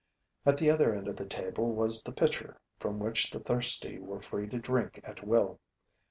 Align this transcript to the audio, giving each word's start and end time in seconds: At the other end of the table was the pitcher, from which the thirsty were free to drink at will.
At 0.47 0.57
the 0.57 0.71
other 0.71 0.95
end 0.95 1.07
of 1.07 1.15
the 1.15 1.27
table 1.27 1.73
was 1.73 2.01
the 2.01 2.11
pitcher, 2.11 2.59
from 2.79 2.97
which 2.97 3.29
the 3.29 3.39
thirsty 3.39 3.99
were 3.99 4.19
free 4.19 4.47
to 4.49 4.57
drink 4.57 4.99
at 5.03 5.23
will. 5.23 5.59